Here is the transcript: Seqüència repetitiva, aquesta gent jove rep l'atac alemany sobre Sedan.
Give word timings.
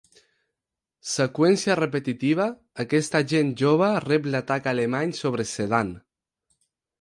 Seqüència 1.09 1.75
repetitiva, 1.79 2.47
aquesta 2.85 3.21
gent 3.33 3.51
jove 3.63 3.91
rep 4.07 4.27
l'atac 4.37 4.71
alemany 4.73 5.15
sobre 5.21 5.47
Sedan. 5.53 5.95